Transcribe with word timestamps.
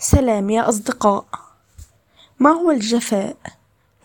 سلام 0.00 0.50
يا 0.50 0.68
أصدقاء. 0.68 1.24
ما 2.38 2.50
هو 2.50 2.70
الجفاء؟ 2.70 3.36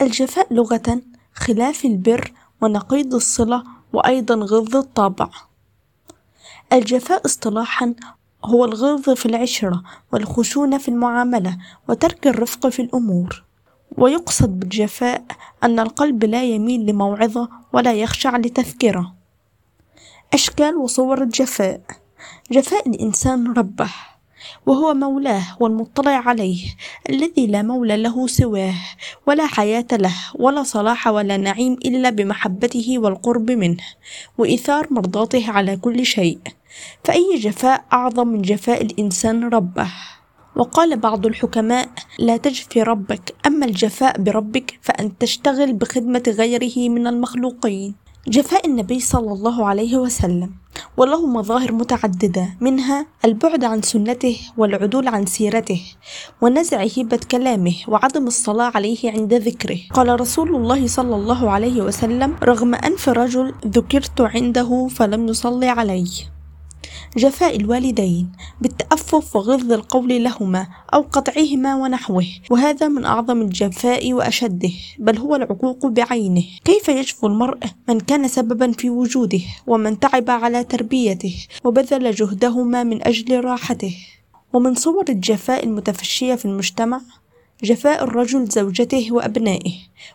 الجفاء 0.02 0.54
لغة 0.54 1.02
خلاف 1.34 1.86
البر 1.86 2.34
ونقيض 2.62 3.14
الصلة 3.16 3.64
وأيضا 3.94 4.36
غض 4.36 4.76
الطبع 4.76 5.30
الجفاء 6.74 7.26
اصطلاحا 7.26 7.94
هو 8.46 8.66
الغلظ 8.66 9.10
في 9.10 9.26
العشرة 9.26 9.84
والخشونة 10.14 10.78
في 10.78 10.88
المعاملة 10.90 11.58
وترك 11.90 12.28
الرفق 12.28 12.68
في 12.68 12.82
الأمور. 12.82 13.44
ويقصد 13.98 14.60
بالجفاء 14.60 15.24
أن 15.64 15.80
القلب 15.80 16.24
لا 16.24 16.44
يميل 16.44 16.86
لموعظة 16.86 17.50
ولا 17.74 17.94
يخشع 17.94 18.38
لتذكرة. 18.38 19.14
أشكال 20.34 20.76
وصور 20.76 21.22
الجفاء. 21.22 21.82
جفاء 22.52 22.90
الإنسان 22.90 23.54
ربه. 23.54 23.92
وهو 24.66 24.94
مولاه 24.94 25.58
والمطلع 25.60 26.12
عليه 26.12 26.66
الذي 27.10 27.48
لا 27.48 27.62
مولى 27.62 27.98
له 27.98 28.28
سواه 28.28 28.76
ولا 29.28 29.46
حياة 29.46 29.88
له 29.92 30.16
ولا 30.36 30.64
صلاح 30.64 31.08
ولا 31.08 31.38
نعيم 31.38 31.74
إلا 31.74 32.10
بمحبته 32.10 33.00
والقرب 33.00 33.52
منه 33.52 33.84
وإيثار 34.38 34.88
مرضاته 34.92 35.52
على 35.52 35.78
كل 35.78 36.06
شيء. 36.06 36.40
فأي 37.04 37.36
جفاء 37.38 37.86
أعظم 37.94 38.28
من 38.28 38.42
جفاء 38.42 38.82
الإنسان 38.82 39.50
ربه؟ 39.50 39.88
وقال 40.56 40.98
بعض 40.98 41.26
الحكماء 41.26 41.90
لا 42.20 42.38
تجفي 42.38 42.84
ربك 42.84 43.36
أما 43.46 43.66
الجفاء 43.66 44.22
بربك 44.22 44.80
فأن 44.82 45.18
تشتغل 45.18 45.74
بخدمة 45.74 46.24
غيره 46.28 46.90
من 46.90 47.08
المخلوقين. 47.08 47.96
جفاء 48.28 48.68
النبي 48.68 49.00
صلى 49.00 49.32
الله 49.34 49.66
عليه 49.66 49.98
وسلم. 49.98 50.63
وله 50.98 51.28
مظاهر 51.28 51.72
متعددة 51.72 52.50
منها 52.62 53.06
البعد 53.26 53.64
عن 53.64 53.82
سنته 53.82 54.38
والعدول 54.58 55.08
عن 55.08 55.26
سيرته 55.26 55.82
ونزع 56.42 56.86
هبة 56.98 57.20
كلامه 57.32 57.76
وعدم 57.88 58.28
الصلاة 58.28 58.72
عليه 58.76 59.12
عند 59.12 59.34
ذكره. 59.34 59.80
قال 59.94 60.22
رسول 60.22 60.56
الله 60.56 60.88
صلى 60.88 61.16
الله 61.16 61.50
عليه 61.50 61.82
وسلم 61.82 62.36
رغم 62.44 62.76
أنف 62.76 63.10
رجل 63.10 63.54
ذكرت 63.68 64.22
عنده 64.22 64.88
فلم 64.88 65.28
يصلي 65.28 65.68
علي 65.68 66.33
جفاء 67.18 67.56
الوالدين 67.56 68.32
بالتأفف 68.62 69.36
وغض 69.36 69.72
القول 69.72 70.24
لهما 70.24 70.68
أو 70.94 71.02
قطعهما 71.02 71.76
ونحوه 71.76 72.26
وهذا 72.50 72.88
من 72.88 73.06
أعظم 73.06 73.42
الجفاء 73.42 74.14
وأشده 74.14 74.72
بل 75.00 75.18
هو 75.18 75.36
العقوق 75.36 75.86
بعينه. 75.86 76.44
كيف 76.66 76.90
يجفو 76.90 77.28
المرء 77.28 77.60
من 77.90 78.00
كان 78.00 78.28
سببا 78.28 78.72
في 78.72 78.90
وجوده 78.90 79.42
ومن 79.68 80.00
تعب 80.00 80.30
على 80.30 80.64
تربيته 80.64 81.36
وبذل 81.64 82.12
جهدهما 82.12 82.84
من 82.84 83.08
أجل 83.08 83.44
راحته؟ 83.44 83.96
ومن 84.54 84.76
صور 84.76 85.06
الجفاء 85.10 85.66
المتفشية 85.66 86.36
في 86.36 86.46
المجتمع؟ 86.46 87.02
جفاء 87.64 88.04
الرجل 88.04 88.46
زوجته 88.46 89.08
وأبنائه 89.12 89.74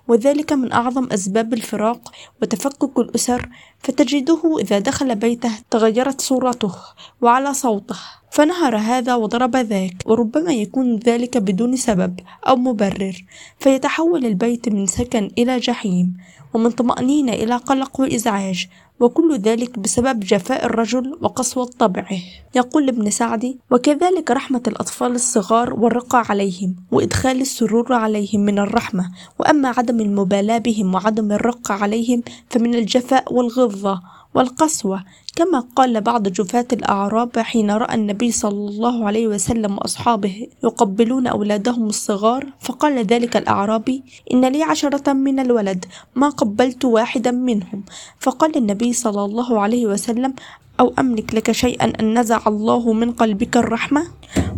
وذلك 0.09 0.53
من 0.53 0.73
أعظم 0.73 1.09
أسباب 1.13 1.55
الفراق 1.55 2.13
وتفكك 2.43 2.99
الأسر 2.99 3.49
فتجده 3.79 4.57
إذا 4.61 4.79
دخل 4.79 5.15
بيته 5.17 5.53
تغيرت 5.71 6.21
صورته 6.21 6.75
وعلى 7.21 7.55
صوته 7.55 7.97
فنهر 8.31 8.77
هذا 8.77 9.15
وضرب 9.15 9.57
ذاك 9.57 10.03
وربما 10.07 10.53
يكون 10.53 10.97
ذلك 10.97 11.39
بدون 11.39 11.77
سبب 11.77 12.21
أو 12.49 12.57
مبرر 12.57 13.25
فيتحول 13.59 14.27
البيت 14.27 14.69
من 14.69 14.87
سكن 14.87 15.31
إلى 15.39 15.59
جحيم 15.59 16.17
ومن 16.55 16.71
طمأنينة 16.71 17.33
إلى 17.33 17.57
قلق 17.57 18.01
وإزعاج 18.01 18.69
وكل 19.01 19.39
ذلك 19.39 19.79
بسبب 19.79 20.21
جفاء 20.21 20.67
الرجل 20.67 21.19
وقسوة 21.21 21.71
طبعه. 21.79 22.19
يقول 22.55 22.89
ابن 22.89 23.11
سعدي 23.11 23.59
وكذلك 23.71 24.31
رحمة 24.31 24.63
الأطفال 24.67 25.13
الصغار 25.13 25.75
والرقة 25.75 26.19
عليهم 26.19 26.77
وإدخال 26.93 27.41
السرور 27.41 27.93
عليهم 27.93 28.41
من 28.41 28.59
الرحمة. 28.59 29.11
وأما 29.39 29.69
عدم 29.69 30.01
المبالاة 30.01 30.59
بهم 30.59 30.95
وعدم 30.95 31.33
الرقة 31.33 31.75
عليهم 31.75 32.23
فمن 32.51 32.75
الجفاء 32.75 33.35
والغضة. 33.35 34.03
والقسوة. 34.39 35.05
كما 35.37 35.61
قال 35.77 36.01
بعض 36.01 36.29
جفاة 36.29 36.67
الأعراب 36.73 37.39
حين 37.39 37.71
رأى 37.71 37.95
النبي 37.95 38.31
صلى 38.33 38.69
الله 38.71 39.07
عليه 39.07 39.27
وسلم 39.29 39.73
وأصحابه 39.79 40.47
يقبلون 40.65 41.27
أولادهم 41.27 41.87
الصغار 41.87 42.47
فقال 42.61 42.99
ذلك 43.05 43.37
الأعرابي 43.37 44.03
إن 44.33 44.45
لي 44.45 44.63
عشرة 44.63 45.13
من 45.13 45.41
الولد 45.41 45.85
ما 46.15 46.29
قبلت 46.29 46.85
واحدا 46.85 47.31
منهم. 47.31 47.85
فقال 48.21 48.57
النبي 48.57 48.93
صلى 48.93 49.25
الله 49.25 49.61
عليه 49.61 49.87
وسلم 49.87 50.35
أو 50.81 50.93
أملك 50.99 51.35
لك 51.35 51.53
شيئا 51.53 51.93
أن 52.01 52.19
نزع 52.19 52.41
الله 52.47 52.93
من 52.93 53.13
قلبك 53.13 53.57
الرحمة؟ 53.57 54.03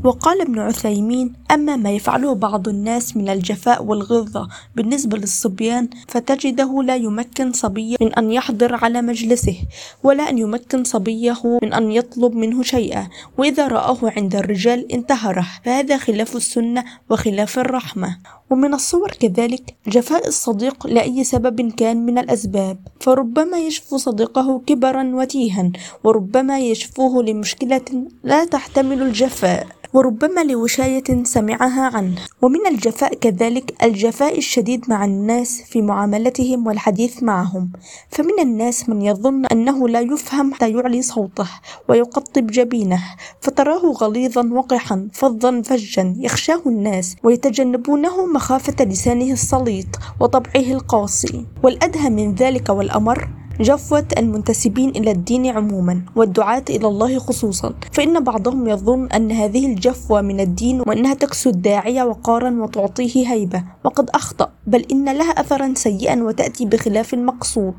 وقال 0.04 0.41
ابن 0.41 0.58
عثيمين 0.58 1.32
أما 1.50 1.76
ما 1.76 1.91
يفعله 1.91 2.34
بعض 2.34 2.69
الناس 2.69 3.16
من 3.16 3.28
الجفاء 3.28 3.84
والغلظة 3.84 4.48
بالنسبة 4.76 5.19
للصبيان 5.19 5.88
فتجده 6.08 6.82
لا 6.82 6.97
يمكن 6.97 7.53
صبيا 7.53 7.97
من 8.00 8.14
أن 8.14 8.32
يحضر 8.32 8.75
على 8.84 9.03
مجلسه 9.03 9.56
ولا 10.03 10.31
أن 10.31 10.38
يمكن 10.38 10.84
صبيه 10.84 11.58
من 11.62 11.72
أن 11.72 11.92
يطلب 11.92 12.34
منه 12.34 12.62
شيئا 12.62 13.08
وإذا 13.38 13.69
رآه 13.69 13.98
عند 14.02 14.37
الرجال 14.37 14.92
انتهره. 14.92 15.47
فهذا 15.64 15.97
خلاف 15.97 16.37
السنة 16.37 16.84
وخلاف 17.10 17.58
الرحمة. 17.58 18.19
ومن 18.50 18.75
الصور 18.75 19.10
كذلك 19.10 19.75
جفاء 19.87 20.28
الصديق 20.28 20.87
لأي 20.87 21.25
سبب 21.25 21.72
كان 21.72 22.06
من 22.06 22.19
الأسباب. 22.19 22.78
فربما 23.00 23.58
يشفو 23.58 23.97
صديقه 23.97 24.62
كبرا 24.66 25.10
وتيها 25.14 25.70
وربما 26.10 26.59
يشفوه 26.59 27.22
لمشكلة 27.22 27.88
لا 28.25 28.44
تحتمل 28.44 29.03
الجفاء 29.03 29.66
وربما 29.93 30.41
لوشاية 30.44 31.25
سمعها 31.25 31.97
عنه. 31.97 32.15
ومن 32.43 32.66
الجفاء 32.66 33.15
كذلك 33.15 33.75
الجفاء 33.82 34.38
الشديد 34.38 34.84
مع 34.88 35.04
الناس 35.04 35.62
في 35.62 35.82
معاملتهم 35.82 36.66
والحديث 36.66 37.22
معهم. 37.22 37.70
فمن 38.10 38.41
الناس 38.41 38.88
من 38.88 39.03
يظن 39.03 39.47
أنه 39.47 39.88
لا 39.88 40.00
يفهم 40.00 40.54
حتى 40.54 40.70
يعلي 40.70 41.03
صوته 41.03 41.49
ويقطب 41.88 42.47
جبينه 42.47 43.03
فتراه 43.41 43.93
غليظا 43.93 44.50
وقحا 44.53 45.09
فظا 45.12 45.62
فجا 45.62 46.15
يخشاه 46.19 46.62
الناس 46.66 47.16
ويتجنبونه 47.22 48.26
مخافة 48.26 48.84
لسانه 48.84 49.32
السليط 49.32 49.87
وطبعه 50.20 50.72
القاسي. 50.76 51.47
والأدهى 51.62 52.10
من 52.10 52.34
ذلك 52.34 52.69
والأمر 52.69 53.28
جفوة 53.61 54.06
المنتسبين 54.19 54.88
إلى 54.91 55.11
الدين 55.11 55.47
عموما 55.47 56.03
والدعاة 56.16 56.65
إلى 56.71 56.87
الله 56.87 57.19
خصوصا. 57.19 57.75
فإن 57.93 58.25
بعضهم 58.25 58.69
يظن 58.69 59.06
أن 59.06 59.33
هذه 59.33 59.66
الجفوة 59.66 60.21
من 60.21 60.41
الدين 60.41 60.81
وأنها 60.81 61.15
تكسو 61.15 61.50
الداعية 61.50 62.03
وقارا 62.03 62.50
وتعطيه 62.50 63.33
هيبة 63.33 63.65
وقد 63.84 64.11
أخطأ 64.11 64.53
بل 64.66 64.87
إن 64.93 65.05
لها 65.19 65.31
أثرا 65.31 65.72
سيئا 65.77 66.22
وتأتي 66.22 66.65
بخلاف 66.65 67.15
المقصود 67.15 67.75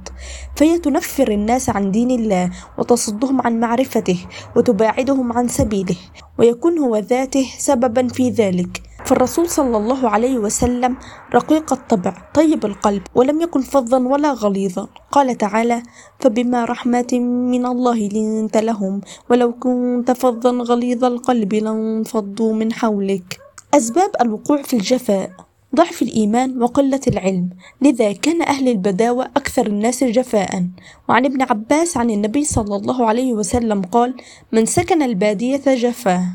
فهي 0.56 0.80
تنفر 0.80 1.32
الناس 1.32 1.70
عن 1.70 1.92
دين 1.92 2.12
الله 2.12 2.52
وتصدهم 2.78 3.42
عن 3.42 3.60
معرفته 3.60 4.18
وتباعدهم 4.56 5.34
عن 5.34 5.48
سبيله 5.48 5.96
ويكون 6.38 6.78
هو 6.80 6.98
ذاته 6.98 7.46
سببا 7.58 8.08
في 8.08 8.30
ذلك. 8.30 8.91
فالرسول 9.06 9.50
صلى 9.50 9.78
الله 9.78 10.10
عليه 10.10 10.38
وسلم 10.38 10.98
رقيق 11.34 11.74
الطبع 11.74 12.14
طيب 12.34 12.66
القلب 12.66 13.02
ولم 13.16 13.42
يكن 13.42 13.62
فظا 13.62 13.98
ولا 13.98 14.32
غليظا. 14.32 14.88
قال 15.12 15.38
تعالى 15.38 15.84
فبما 16.20 16.66
رحمة 16.66 17.20
من 17.52 17.66
الله 17.66 17.98
لنت 18.14 18.58
لهم 18.58 19.02
ولو 19.30 19.54
كنت 19.54 20.12
فظا 20.12 20.52
غليظ 20.52 21.04
القلب 21.04 21.54
لانفضوا 21.54 22.54
من 22.54 22.74
حولك. 22.74 23.40
أسباب 23.74 24.10
الوقوع 24.22 24.62
في 24.62 24.74
الجفاء 24.74 25.32
ضعف 25.76 26.02
الإيمان 26.02 26.64
وقلة 26.64 27.02
العلم 27.08 27.50
لذا 27.82 28.12
كان 28.12 28.42
أهل 28.42 28.68
البداوة 28.68 29.26
أكثر 29.26 29.68
الناس 29.68 30.04
جفاء. 30.04 30.68
وعن 31.10 31.26
ابن 31.26 31.42
عباس 31.42 31.98
عن 31.98 32.10
النبي 32.10 32.44
صلى 32.44 32.76
الله 32.76 33.06
عليه 33.06 33.34
وسلم 33.34 33.82
قال 33.82 34.14
من 34.52 34.66
سكن 34.66 35.02
البادية 35.02 35.62
جفاه. 35.66 36.26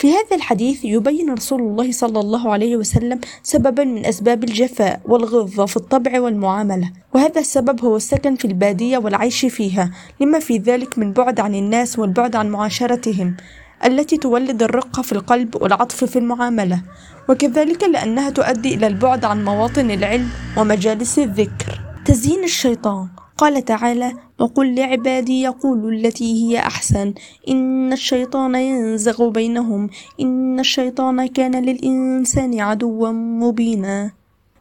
في 0.00 0.12
هذا 0.12 0.36
الحديث 0.36 0.84
يبين 0.84 1.32
رسول 1.32 1.60
الله 1.60 1.92
صلى 1.92 2.20
الله 2.20 2.52
عليه 2.52 2.76
وسلم 2.76 3.20
سببا 3.42 3.84
من 3.84 4.06
أسباب 4.06 4.44
الجفاء 4.44 5.00
والغلظة 5.04 5.66
في 5.66 5.76
الطبع 5.76 6.20
والمعاملة 6.20 6.92
وهذا 7.14 7.40
السبب 7.40 7.84
هو 7.84 7.96
السكن 7.96 8.36
في 8.36 8.44
البادية 8.44 8.98
والعيش 8.98 9.46
فيها 9.46 9.90
لما 10.20 10.38
في 10.38 10.58
ذلك 10.58 10.98
من 10.98 11.12
بعد 11.12 11.40
عن 11.40 11.54
الناس 11.54 11.98
والبعد 11.98 12.36
عن 12.36 12.50
معاشرتهم 12.50 13.36
التي 13.84 14.16
تولد 14.16 14.62
الرقة 14.62 15.02
في 15.02 15.12
القلب 15.12 15.62
والعطف 15.62 16.04
في 16.04 16.18
المعاملة 16.18 16.82
وكذلك 17.28 17.84
لأنها 17.84 18.30
تؤدي 18.30 18.74
إلى 18.74 18.86
البعد 18.86 19.24
عن 19.24 19.44
مواطن 19.44 19.90
العلم 19.90 20.28
ومجالس 20.56 21.18
الذكر. 21.18 21.80
تزيين 22.04 22.44
الشيطان 22.44 23.08
قال 23.40 23.64
تعالى 23.64 24.12
وقل 24.38 24.74
لعبادي 24.74 25.42
يقولوا 25.42 25.90
التي 25.90 26.24
هي 26.44 26.58
أحسن. 26.58 27.14
إن 27.48 27.92
الشيطان 27.92 28.54
ينزغ 28.54 29.28
بينهم. 29.28 29.90
إن 30.20 30.60
الشيطان 30.60 31.26
كان 31.26 31.64
للإنسان 31.64 32.60
عدوا 32.60 33.10
مبينا. 33.10 34.10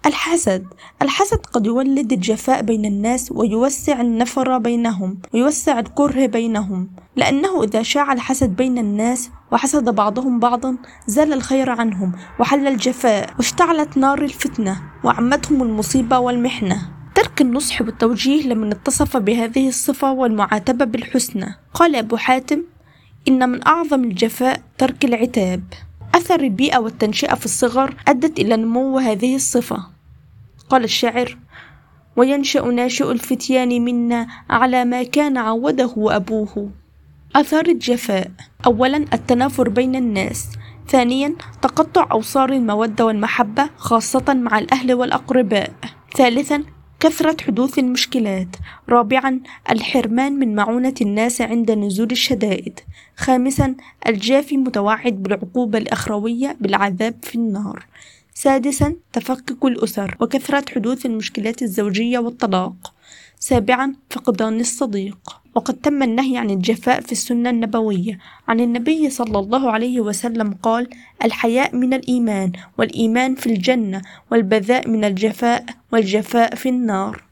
الحسد. 0.06 0.66
الحسد 1.02 1.38
قد 1.38 1.66
يولد 1.66 2.14
الجفاء 2.14 2.62
بين 2.62 2.86
الناس 2.86 3.32
ويوسع 3.32 4.02
النفر 4.02 4.58
بينهم 4.58 5.18
ويوسع 5.34 5.80
الكره 5.80 6.26
بينهم. 6.26 6.90
لأنه 7.16 7.64
إذا 7.64 7.82
شاع 7.82 8.14
الحسد 8.14 8.50
بين 8.50 8.78
الناس 8.78 9.30
وحسد 9.52 9.90
بعضهم 9.90 10.40
بعضا 10.40 10.78
زال 11.08 11.34
الخير 11.34 11.70
عنهم 11.70 12.12
وحل 12.40 12.68
الجفاء 12.68 13.30
واشتعلت 13.38 13.98
نار 13.98 14.22
الفتنة 14.24 14.82
وعمتهم 15.04 15.64
المصيبة 15.64 16.20
والمحنة. 16.20 16.99
ترك 17.20 17.42
النصح 17.42 17.82
والتوجيه 17.82 18.48
لمن 18.48 18.72
اتصف 18.72 19.18
بهذه 19.18 19.68
الصفة 19.68 20.12
والمعاتبة 20.12 20.86
بالحسنى. 20.86 21.56
قال 21.74 21.96
أبو 21.96 22.18
حاتم 22.18 22.64
إن 23.28 23.50
من 23.50 23.68
أعظم 23.68 24.04
الجفاء 24.04 24.62
ترك 24.78 25.06
العتاب. 25.06 25.64
أثر 26.16 26.40
البيئة 26.40 26.78
والتنشئة 26.78 27.36
في 27.36 27.46
الصغر 27.46 27.96
أدت 28.08 28.40
إلى 28.40 28.56
نمو 28.56 29.00
هذه 29.00 29.36
الصفة. 29.36 29.86
قال 30.70 30.84
الشاعر 30.84 31.38
وينشأ 32.16 32.60
ناشئ 32.60 33.12
الفتيان 33.12 33.82
منا 33.82 34.28
على 34.50 34.86
ما 34.86 35.04
كان 35.04 35.38
عوده 35.38 35.94
أبوه. 35.98 36.72
أثار 37.36 37.68
الجفاء 37.68 38.32
أولا 38.66 38.98
التنافر 38.98 39.70
بين 39.70 39.96
الناس. 39.96 40.48
ثانيا 40.88 41.36
تقطع 41.62 42.08
أوصار 42.12 42.50
المودة 42.54 43.06
والمحبة 43.06 43.70
خاصة 43.78 44.34
مع 44.34 44.60
الأهل 44.60 44.94
والأقرباء. 44.94 45.72
ثالثا 46.18 46.64
كثرة 47.00 47.38
حدوث 47.42 47.80
المشكلات. 47.80 48.48
رابعا 48.90 49.40
الحرمان 49.70 50.34
من 50.34 50.56
معونة 50.56 50.94
الناس 51.02 51.42
عند 51.42 51.72
نزول 51.72 52.12
الشدائد. 52.12 52.80
خامسا 53.18 53.76
الجافي 54.08 54.58
متوعد 54.58 55.24
بالعقوبة 55.24 55.78
الأخروية 55.78 56.58
بالعذاب 56.60 57.16
في 57.24 57.36
النار. 57.36 57.86
سادسا 58.34 58.96
تفكك 59.14 59.66
الأسر 59.66 60.18
وكثرة 60.20 60.66
حدوث 60.70 61.06
المشكلات 61.06 61.62
الزوجية 61.62 62.20
والطلاق. 62.20 62.94
سابعا 63.40 63.96
فقدان 64.10 64.60
الصديق. 64.60 65.39
وقد 65.56 65.74
تم 65.74 66.04
النهي 66.04 66.38
عن 66.38 66.50
الجفاء 66.50 67.02
في 67.02 67.12
السنة 67.12 67.50
النبوية. 67.50 68.20
عن 68.48 68.60
النبي 68.60 69.10
صلى 69.10 69.40
الله 69.40 69.72
عليه 69.72 70.02
وسلم 70.02 70.54
قال 70.64 70.88
الحياء 71.24 71.76
من 71.76 71.94
الإيمان 71.94 72.52
والإيمان 72.78 73.36
في 73.36 73.48
الجنة 73.48 74.02
والبذاء 74.32 74.88
من 74.88 75.04
الجفاء 75.06 75.66
والجفاء 75.92 76.56
في 76.56 76.70
النار. 76.70 77.24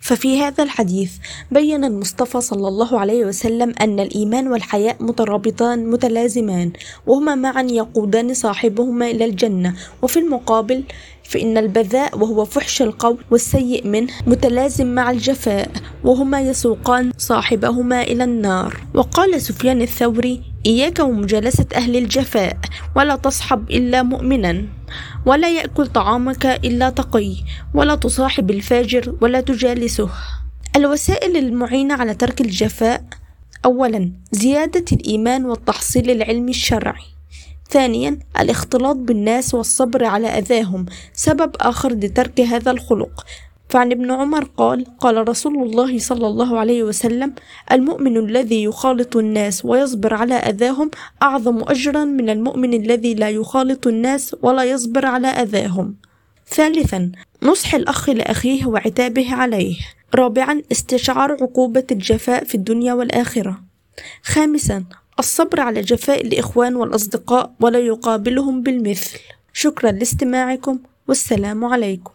ففي 0.00 0.40
هذا 0.40 0.64
الحديث 0.64 1.12
بين 1.50 1.84
المصطفى 1.84 2.40
صلى 2.40 2.68
الله 2.68 3.00
عليه 3.00 3.24
وسلم 3.24 3.74
أن 3.80 4.00
الإيمان 4.00 4.48
والحياء 4.48 4.96
مترابطان 5.00 5.86
متلازمان 5.86 6.72
وهما 7.06 7.34
معا 7.34 7.62
يقودان 7.62 8.34
صاحبهما 8.34 9.10
إلى 9.10 9.24
الجنة. 9.24 9.74
وفي 10.02 10.18
المقابل 10.18 10.84
فإن 11.30 11.58
البذاء 11.58 12.18
وهو 12.18 12.44
فحش 12.44 12.82
القول 12.82 13.18
والسيء 13.30 13.86
منه 13.86 14.12
متلازم 14.26 14.94
مع 14.94 15.10
الجفاء 15.10 15.70
وهما 16.04 16.40
يسوقان 16.40 17.12
صاحبهما 17.16 18.02
إلى 18.02 18.24
النار. 18.24 18.80
وقال 18.94 19.42
سفيان 19.42 19.82
الثوري 19.82 20.42
إياك 20.66 20.98
ومجالسة 20.98 21.66
أهل 21.74 21.96
الجفاء 21.96 22.58
ولا 22.96 23.16
تصحب 23.16 23.70
إلا 23.70 24.02
مؤمنا 24.02 24.64
ولا 25.26 25.48
يأكل 25.48 25.86
طعامك 25.86 26.46
إلا 26.46 26.90
تقي 26.90 27.36
ولا 27.74 27.94
تصاحب 27.94 28.50
الفاجر 28.50 29.14
ولا 29.20 29.40
تجالسه. 29.40 30.10
الوسائل 30.76 31.36
المعينة 31.36 31.94
على 31.94 32.14
ترك 32.14 32.40
الجفاء 32.40 33.04
أولا 33.64 34.12
زيادة 34.32 34.84
الإيمان 34.92 35.44
والتحصيل 35.44 36.10
العلمي 36.10 36.50
الشرعي. 36.50 37.19
ثانيا 37.70 38.18
الاختلاط 38.40 38.96
بالناس 38.96 39.54
والصبر 39.54 40.04
على 40.04 40.26
أذاهم 40.26 40.86
سبب 41.12 41.56
آخر 41.60 41.92
لترك 41.92 42.40
هذا 42.40 42.70
الخلق. 42.70 43.26
فعن 43.68 43.92
ابن 43.92 44.10
عمر 44.10 44.44
قال 44.44 44.86
قال 44.98 45.28
رسول 45.28 45.62
الله 45.62 45.98
صلى 45.98 46.26
الله 46.26 46.58
عليه 46.58 46.82
وسلم 46.82 47.34
المؤمن 47.72 48.16
الذي 48.16 48.62
يخالط 48.62 49.16
الناس 49.16 49.64
ويصبر 49.64 50.14
على 50.14 50.34
أذاهم 50.34 50.90
أعظم 51.22 51.62
أجرا 51.62 52.04
من 52.04 52.30
المؤمن 52.30 52.74
الذي 52.74 53.14
لا 53.14 53.30
يخالط 53.30 53.86
الناس 53.86 54.36
ولا 54.42 54.64
يصبر 54.64 55.06
على 55.06 55.28
أذاهم. 55.28 55.94
ثالثا 56.48 57.12
نصح 57.42 57.74
الأخ 57.74 58.10
لأخيه 58.10 58.66
وعتابه 58.66 59.34
عليه. 59.34 59.76
رابعا 60.14 60.62
استشعار 60.72 61.32
عقوبة 61.32 61.84
الجفاء 61.90 62.44
في 62.44 62.54
الدنيا 62.54 62.92
والآخرة. 62.94 63.60
خامسا 64.22 64.84
الصبر 65.20 65.60
على 65.60 65.80
جفاء 65.80 66.20
الإخوان 66.26 66.76
والأصدقاء 66.76 67.52
ولا 67.60 67.78
يقابلهم 67.78 68.62
بالمثل. 68.62 69.18
شكرا 69.52 69.90
لاستماعكم 69.92 70.78
والسلام 71.08 71.64
عليكم. 71.64 72.12